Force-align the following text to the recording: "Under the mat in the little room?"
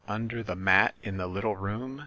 "Under 0.07 0.41
the 0.41 0.55
mat 0.55 0.95
in 1.03 1.17
the 1.17 1.27
little 1.27 1.55
room?" 1.55 1.99